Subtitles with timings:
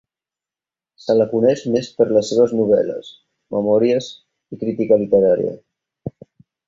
[1.07, 3.11] Se la coneix més per les seves novel·les,
[3.57, 4.09] memòries
[4.57, 5.55] i crítica literària.